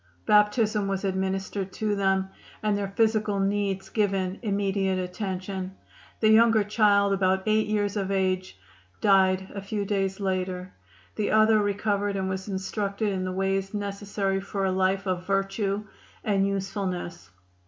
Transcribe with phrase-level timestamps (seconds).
[0.25, 2.29] Baptism was administered to them,
[2.63, 5.75] and their physical needs given immediate attention.
[6.21, 8.57] The younger child, about 8 years of age,
[8.99, 10.73] died a few days later.
[11.17, 15.83] The other recovered and was instructed in the ways necessary for a life of virtue
[16.23, 17.29] and usefulness.